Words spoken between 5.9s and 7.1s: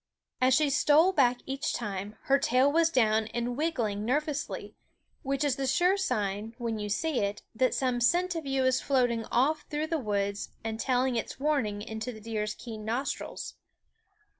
sign, when you